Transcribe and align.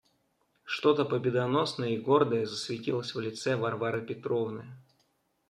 Что-то 0.63 1.05
победоносное 1.05 1.89
и 1.89 1.99
гордое 1.99 2.47
засветилось 2.47 3.13
в 3.13 3.19
лице 3.19 3.55
Варвары 3.55 4.03
Петровны. 4.03 4.65